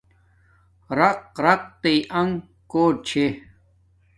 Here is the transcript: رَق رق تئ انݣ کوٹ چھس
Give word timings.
رَق 0.97 1.21
رق 1.45 1.63
تئ 1.81 1.97
انݣ 2.19 2.31
کوٹ 2.71 2.95
چھس 3.07 3.33